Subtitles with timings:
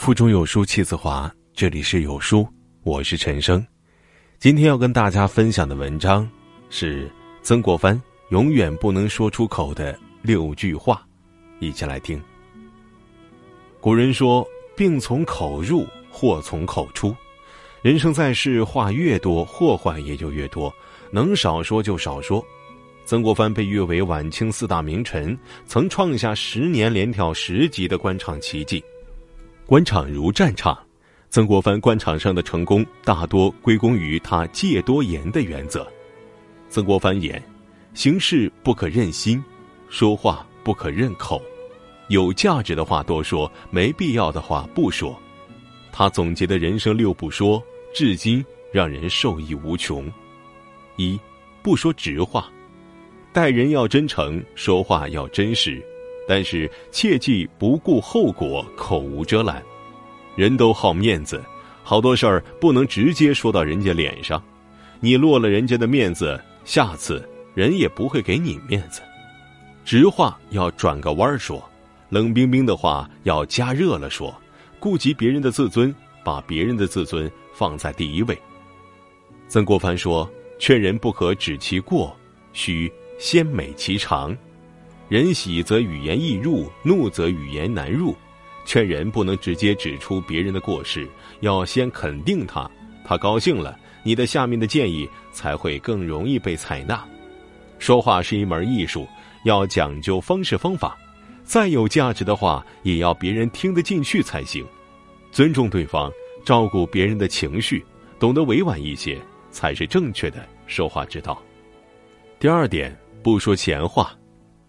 [0.00, 2.48] 腹中有书气自华，这里是有书，
[2.84, 3.62] 我是陈生。
[4.38, 6.26] 今天要跟大家分享的文章
[6.70, 7.06] 是
[7.42, 8.00] 曾国藩
[8.30, 11.06] 永远不能说出口的六句话，
[11.58, 12.18] 一起来听。
[13.78, 14.42] 古人说
[14.74, 17.14] ：“病从口入，祸从口出。”
[17.84, 20.72] 人生在世，话越多，祸患也就越多，
[21.12, 22.42] 能少说就少说。
[23.10, 25.36] 曾国藩被誉为晚清四大名臣，
[25.66, 28.80] 曾创下十年连跳十级的官场奇迹。
[29.66, 30.78] 官场如战场，
[31.28, 35.84] 曾国藩官场上的成功大多归功于他戒多言的原则。
[36.68, 37.42] 曾国藩言：
[37.94, 39.42] 行事不可任心，
[39.88, 41.42] 说话不可任口，
[42.10, 45.20] 有价值的话多说，没必要的话不说。
[45.90, 47.60] 他总结的人生六不说，
[47.92, 50.08] 至今让人受益无穷。
[50.94, 51.18] 一，
[51.60, 52.48] 不说直话，
[53.32, 55.82] 待人要真诚，说话要真实。
[56.28, 59.62] 但是切记不顾后果，口无遮拦。
[60.36, 61.42] 人都好面子，
[61.82, 64.40] 好多事儿不能直接说到人家脸上，
[65.00, 69.00] 你落了人家的面子，下次人也不会给你面子。
[69.84, 71.62] 直话要转个弯儿说，
[72.10, 74.32] 冷冰冰的话要加热了说，
[74.78, 78.38] 顾及别人的自尊，把别人的自尊放在第一位。
[79.48, 82.16] 曾国藩说：“劝人不可指其过，
[82.52, 82.90] 须
[83.20, 84.36] 先美其长。”
[85.08, 88.16] 人喜则语言易入，怒则语言难入。
[88.64, 91.08] 劝人不能直接指出别人的过失，
[91.40, 92.70] 要先肯定他，
[93.04, 97.04] 他高兴了，你的下面的建议才会更容易被采纳。
[97.78, 99.08] 说话是一门艺术，
[99.44, 100.96] 要讲究方式方法。
[101.42, 104.64] 再有价值的话，也要别人听得进去才行。
[105.32, 106.12] 尊重对方，
[106.44, 107.84] 照顾别人的情绪，
[108.20, 109.18] 懂得委婉一些，
[109.50, 111.42] 才是正确的说话之道。
[112.38, 114.12] 第二点，不说闲话。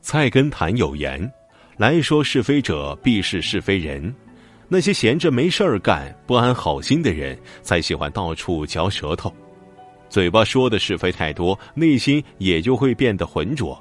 [0.00, 1.30] 菜根谭有言
[1.76, 4.14] ：“来说是非者，必是是非人。
[4.68, 9.32] 那些闲着没事儿干、不安好心的人，才喜欢到处嚼舌头。
[10.08, 13.80] 嘴巴说的是非太多，内心也就会变得浑浊。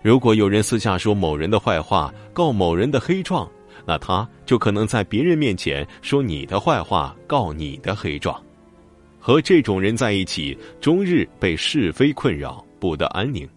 [0.00, 3.48] 如果有人私下说某人的坏话，告某人的黑状，
[3.84, 8.40] 那他就可能在别人面前说你的坏话，告你的黑状。
[9.18, 13.48] 和这种人在一起，终日被是非困扰，不得安宁。”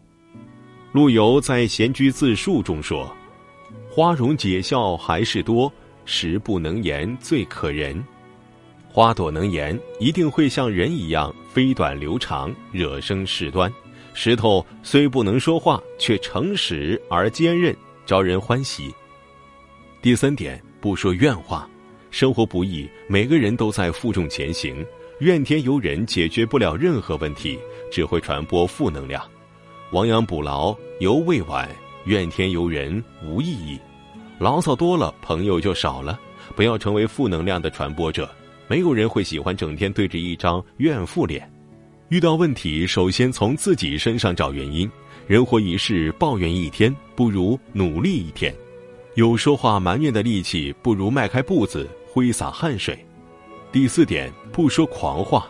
[0.91, 3.09] 陆游在《闲居自述》中说
[3.89, 5.71] ：“花容解笑还是多，
[6.05, 8.03] 实不能言最可人。
[8.89, 13.71] 花朵能言，一定会像人一样飞短流长，惹生事端。
[14.13, 17.73] 石头虽不能说话，却诚实而坚韧，
[18.05, 18.93] 招人欢喜。”
[20.01, 21.65] 第三点，不说怨话。
[22.09, 24.85] 生活不易，每个人都在负重前行，
[25.21, 27.59] 怨天尤人解决不了任何问题，
[27.91, 29.23] 只会传播负能量。
[29.91, 31.69] 亡羊补牢犹未晚，
[32.05, 33.79] 怨天尤人无意义。
[34.39, 36.19] 牢骚多了，朋友就少了。
[36.55, 38.27] 不要成为负能量的传播者。
[38.67, 41.47] 没有人会喜欢整天对着一张怨妇脸。
[42.09, 44.89] 遇到问题，首先从自己身上找原因。
[45.27, 48.51] 人活一世，抱怨一天不如努力一天。
[49.13, 52.97] 有说话埋怨的力气，不如迈开步子挥洒汗水。
[53.71, 55.47] 第四点，不说狂话。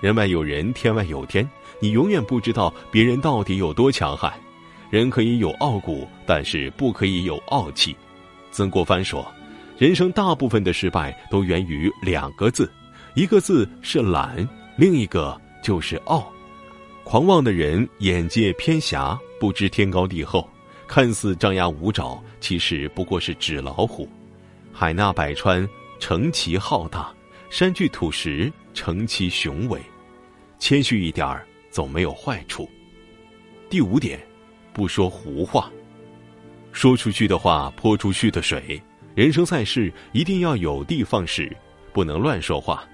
[0.00, 1.48] 人外有人，天外有天。
[1.80, 4.30] 你永远不知道别人到底有多强悍。
[4.90, 7.96] 人可以有傲骨，但是不可以有傲气。
[8.50, 9.26] 曾国藩说
[9.78, 12.70] ：“人生大部分的失败都源于两个字，
[13.14, 14.46] 一个字是懒，
[14.76, 16.30] 另一个就是傲。
[17.04, 20.46] 狂妄的人眼界偏狭，不知天高地厚，
[20.86, 24.06] 看似张牙舞爪，其实不过是纸老虎。
[24.72, 25.66] 海纳百川，
[25.98, 27.12] 成其浩大；
[27.52, 29.78] 山具土石，成其雄伟。”
[30.58, 32.66] 谦虚一点儿总没有坏处。
[33.68, 34.18] 第五点，
[34.72, 35.70] 不说胡话。
[36.72, 38.82] 说出去的话泼出去的水。
[39.14, 41.54] 人生在世，一定要有的放矢，
[41.92, 42.88] 不能乱说话。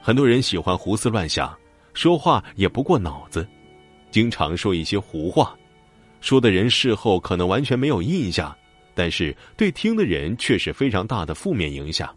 [0.00, 1.56] 很多人喜欢胡思乱想，
[1.94, 3.46] 说话也不过脑子，
[4.10, 5.56] 经常说一些胡话，
[6.20, 8.52] 说的人事后可能完全没有印象，
[8.96, 12.12] 但是对听的人却是非常大的负面影响。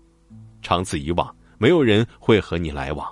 [0.64, 3.08] 长此以往，没有人会和你来往。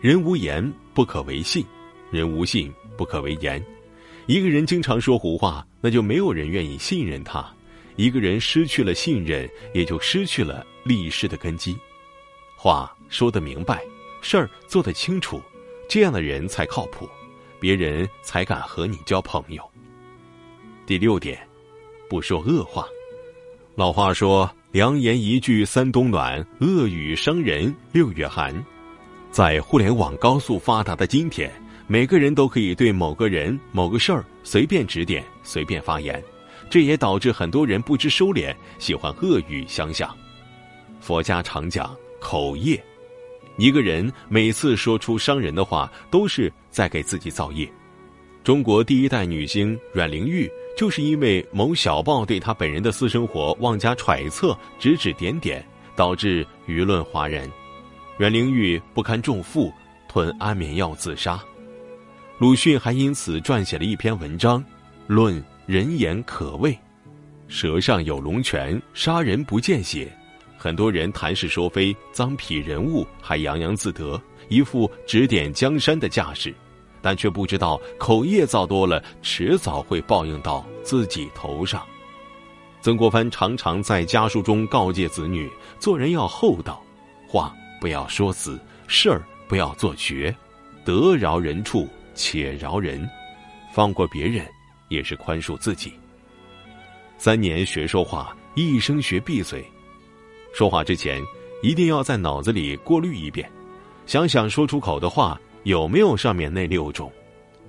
[0.00, 1.64] 人无言不可为信，
[2.10, 3.64] 人无信不可为言。
[4.26, 7.48] 一个人经常说胡话，那就没有人愿意信任他。
[7.96, 11.76] 一个人失去了信任，也就失去了立世的根基。
[12.56, 13.82] 话说得明白，
[14.20, 15.40] 事儿做得清楚，
[15.88, 17.08] 这样的人才靠谱，
[17.58, 19.62] 别人才敢和你交朋友。
[20.84, 21.38] 第六点，
[22.08, 22.86] 不说恶话。
[23.74, 28.54] 老话说：“良言一句三冬暖，恶语伤人六月寒。”
[29.32, 31.50] 在互联网高速发达的今天，
[31.86, 36.22] 每个人都可以对某个人、某个事儿随便指点、随便发言，
[36.68, 40.14] 这也导致很多人不知收敛，喜欢恶语相向。
[41.00, 42.78] 佛家常讲口业，
[43.56, 47.66] 一个人每次说出伤人的话，都是在给自己造业。
[48.44, 50.46] 中国第一代女星阮玲玉，
[50.76, 57.50] 就是因为某小报对他本人的私生活妄加揣测、指指点点，导致舆论哗然。
[58.18, 59.72] 阮玲玉不堪重负，
[60.06, 61.42] 吞安眠药自杀。
[62.38, 64.62] 鲁迅还因此撰写了一篇文章，
[65.06, 66.78] 论人言可畏，
[67.48, 70.14] 舌上有龙泉，杀人不见血。
[70.58, 74.20] 很多人谈是说非，脏痞人物还洋洋自得，
[74.50, 76.54] 一副指点江山的架势，
[77.06, 81.86] 但却不知道口业造多了，迟早会报应到自己头上。
[82.80, 85.48] 曾国藩常常在家书中告诫子女：
[85.78, 86.82] 做人要厚道，
[87.28, 88.58] 话不要说死，
[88.88, 90.34] 事儿不要做绝，
[90.84, 91.88] 得饶人处。
[92.16, 93.08] 且饶人，
[93.72, 94.44] 放过别人，
[94.88, 95.92] 也是宽恕自己。
[97.18, 99.64] 三年学说话，一生学闭嘴。
[100.52, 101.22] 说话之前，
[101.62, 103.48] 一定要在脑子里过滤一遍，
[104.06, 107.10] 想想说出口的话有没有上面那六种，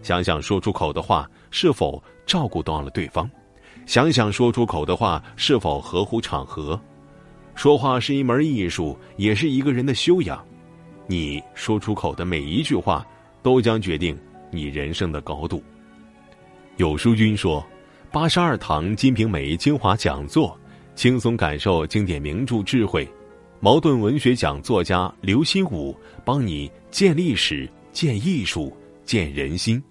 [0.03, 3.27] 想想说出口的话是否照顾到了对方，
[3.87, 6.79] 想想说出口的话是否合乎场合。
[7.55, 10.45] 说话是一门艺术，也是一个人的修养。
[11.07, 13.03] 你说出口的每一句话，
[13.41, 14.15] 都将决定。
[14.51, 15.63] 你人生的高度。
[16.75, 17.65] 有书君说，
[18.11, 20.55] 八十二堂《金瓶梅》精华讲座，
[20.93, 23.09] 轻松感受经典名著智慧。
[23.59, 29.81] 茅盾文学奖作家刘心武帮你建历史、见艺术、见人心。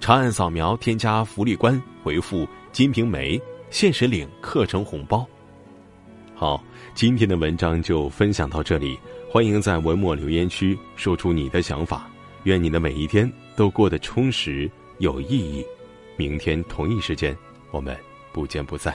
[0.00, 3.38] 长按扫描添加福利官，回复《金瓶梅》
[3.70, 5.26] 限时领课程红包。
[6.34, 6.62] 好，
[6.94, 8.98] 今天的文章就分享到这里，
[9.30, 12.10] 欢迎在文末留言区说出你的想法。
[12.42, 15.64] 愿你的每一天都过得充实有意义。
[16.16, 17.34] 明天同一时间，
[17.70, 17.96] 我们
[18.32, 18.94] 不见不散。